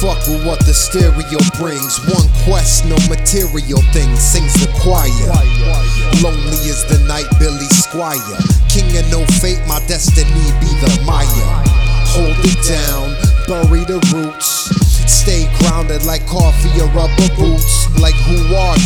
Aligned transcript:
fuck 0.00 0.16
with 0.26 0.40
what 0.48 0.58
the 0.64 0.72
stereo 0.72 1.38
brings. 1.60 2.00
One 2.08 2.24
quest, 2.48 2.88
no 2.88 2.96
material 3.12 3.84
thing, 3.92 4.08
sings 4.16 4.56
the 4.56 4.72
choir. 4.80 5.12
Lonely 6.24 6.60
is 6.64 6.88
the 6.88 7.04
night, 7.04 7.28
Billy 7.36 7.68
Squier. 7.68 8.40
King 8.72 8.88
of 8.96 9.04
no 9.12 9.20
fate, 9.44 9.60
my 9.68 9.78
destiny 9.84 10.48
be 10.58 10.72
the 10.80 10.90
Maya. 11.04 11.48
Hold 12.16 12.36
it 12.40 12.58
down, 12.64 13.12
bury 13.44 13.84
the 13.84 14.00
roots. 14.16 14.72
Stay 15.04 15.44
grounded 15.60 16.02
like 16.08 16.24
coffee 16.26 16.72
or 16.80 16.88
rubber 16.96 17.28
boots. 17.36 17.86
Like 18.00 18.16
who 18.24 18.40
are 18.56 18.79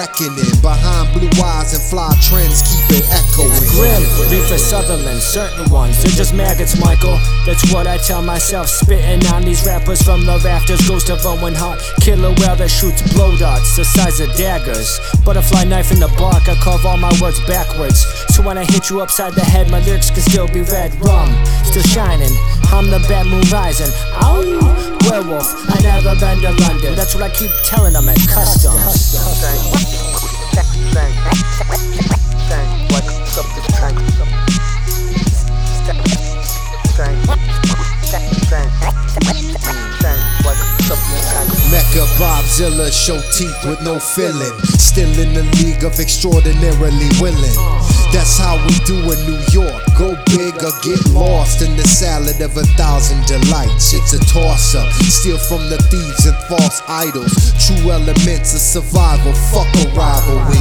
reckoning 0.00 0.56
behind 0.64 1.12
blue 1.12 1.28
eyes 1.44 1.76
and 1.76 1.84
fly 1.84 2.08
trends, 2.24 2.64
keep 2.64 3.04
it 3.04 3.04
echoing. 3.12 3.52
Grim, 3.76 4.00
Reefer 4.32 4.56
Sutherland, 4.56 5.20
certain 5.20 5.68
ones, 5.68 6.00
they're 6.02 6.16
just 6.16 6.32
maggots, 6.32 6.80
Michael. 6.80 7.20
That's 7.44 7.68
what 7.72 7.86
I 7.86 7.98
tell 7.98 8.22
myself, 8.22 8.68
spitting 8.68 9.20
on 9.28 9.42
these 9.42 9.60
rappers 9.66 10.00
from 10.00 10.24
the 10.24 10.40
rafters. 10.42 10.80
Ghost 10.88 11.10
of 11.10 11.20
Owen 11.26 11.54
Hart, 11.54 11.80
killer 12.00 12.32
whale 12.40 12.56
that 12.56 12.70
shoots 12.70 13.02
blow 13.12 13.36
darts 13.36 13.76
the 13.76 13.84
size 13.84 14.20
of 14.20 14.32
daggers. 14.36 14.98
Butterfly 15.22 15.64
knife 15.64 15.92
in 15.92 16.00
the 16.00 16.08
bark, 16.16 16.48
I 16.48 16.56
carve 16.64 16.86
all 16.86 16.96
my 16.96 17.12
words 17.20 17.40
backwards. 17.44 18.00
So 18.32 18.40
when 18.42 18.56
I 18.56 18.64
hit 18.64 18.88
you 18.88 19.02
upside 19.02 19.34
the 19.34 19.44
head, 19.44 19.70
my 19.70 19.84
lyrics 19.84 20.10
can 20.10 20.22
still 20.22 20.48
be 20.48 20.62
red 20.62 20.96
rum, 21.04 21.28
still 21.68 21.84
shining. 21.84 22.32
I'm 22.72 22.88
the 22.88 23.04
bad 23.04 23.26
moon 23.26 23.44
rising. 23.52 23.92
Ow, 24.24 24.40
werewolf. 25.10 25.52
I 25.68 25.76
never 25.82 26.16
been 26.16 26.40
to 26.40 26.52
London. 26.64 26.94
That's 26.96 27.14
what 27.14 27.24
I 27.24 27.28
keep 27.34 27.50
telling 27.68 27.92
them 27.92 28.08
at 28.08 28.16
customs. 28.30 28.79
Bobzilla 42.20 42.92
show 42.92 43.16
teeth 43.32 43.64
with 43.64 43.80
no 43.80 43.98
filling. 43.98 44.52
Still 44.76 45.08
in 45.16 45.32
the 45.32 45.42
league 45.64 45.84
of 45.84 45.98
extraordinarily 45.98 47.08
willing. 47.16 47.56
That's 48.12 48.36
how 48.36 48.60
we 48.68 48.76
do 48.84 49.00
in 49.08 49.16
New 49.24 49.40
York. 49.48 49.80
Go 49.96 50.12
big 50.36 50.52
or 50.60 50.74
get 50.84 51.00
lost 51.16 51.62
in 51.62 51.74
the 51.80 51.88
salad 51.88 52.42
of 52.42 52.54
a 52.58 52.64
thousand 52.76 53.24
delights. 53.24 53.94
It's 53.94 54.12
a 54.12 54.20
toss 54.28 54.74
up. 54.74 54.92
Steal 55.08 55.38
from 55.38 55.70
the 55.72 55.80
thieves 55.88 56.26
and 56.26 56.36
false 56.44 56.82
idols. 56.88 57.56
True 57.56 57.90
elements 57.90 58.52
of 58.52 58.60
survival. 58.60 59.32
Fuck 59.48 59.72
a 59.80 59.88
rivalry. 59.96 60.60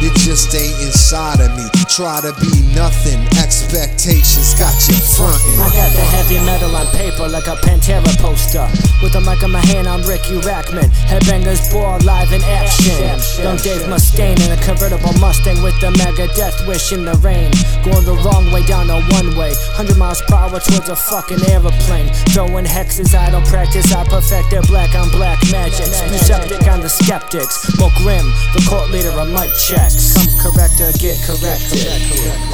It 0.00 0.16
just 0.24 0.54
ain't 0.56 0.80
inside 0.88 1.40
of 1.44 1.52
me. 1.52 1.83
Try 1.94 2.20
to 2.22 2.34
be 2.42 2.50
nothing. 2.74 3.22
Expectations 3.38 4.58
got 4.58 4.74
you 4.90 4.98
frontin'. 5.14 5.62
I 5.62 5.70
got 5.70 5.94
the 5.94 6.02
heavy 6.02 6.42
metal 6.42 6.74
on 6.74 6.90
paper 6.90 7.28
like 7.28 7.46
a 7.46 7.54
Pantera 7.62 8.10
poster. 8.18 8.66
With 9.00 9.14
a 9.14 9.20
mic 9.20 9.44
in 9.44 9.52
my 9.52 9.64
hand, 9.70 9.86
I'm 9.86 10.02
Riki 10.02 10.42
Rachtman. 10.42 10.90
Headbangers 11.06 11.70
ball 11.70 12.00
live 12.02 12.32
in 12.32 12.42
action. 12.50 12.98
Young 13.38 13.58
Dave 13.62 13.86
Mustaine 13.86 14.34
in 14.42 14.50
a 14.50 14.58
convertible 14.66 15.14
Mustang 15.22 15.62
with 15.62 15.78
the 15.78 15.94
mega 15.94 16.26
death 16.34 16.66
wish 16.66 16.90
in 16.90 17.04
the 17.04 17.14
rain. 17.22 17.54
Going 17.86 18.02
the 18.02 18.18
wrong 18.26 18.50
way 18.50 18.66
down 18.66 18.90
a 18.90 18.98
one 19.14 19.30
way. 19.38 19.54
100 19.78 19.96
miles 19.96 20.20
per 20.26 20.34
hour 20.34 20.58
towards 20.58 20.90
a 20.90 20.96
fucking 20.96 21.46
aeroplane. 21.46 22.10
Throwing 22.34 22.66
hexes, 22.66 23.14
I 23.14 23.30
don't 23.30 23.46
practice. 23.46 23.94
I 23.94 24.02
perfect 24.02 24.50
perfected 24.50 24.66
black 24.66 24.98
on 24.98 25.10
black 25.14 25.38
magic. 25.52 25.86
You 26.10 26.18
septic 26.18 26.53
on 26.53 26.53
the 26.84 26.90
skeptics. 26.90 27.64
More 27.80 27.90
grim, 27.96 28.26
the 28.52 28.62
court 28.68 28.90
leader 28.90 29.10
on 29.12 29.32
mic 29.32 29.48
checks. 29.56 30.12
Come 30.12 30.28
correct 30.36 30.76
or 30.84 30.92
get 31.00 31.16
corrected. 31.24 31.80